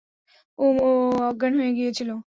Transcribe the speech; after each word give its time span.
উম, 0.59 0.75
ও, 0.81 0.89
ও 0.89 0.91
অজ্ঞান 1.29 1.53
হয়ে 1.59 1.71
গিয়েছিল। 1.77 2.09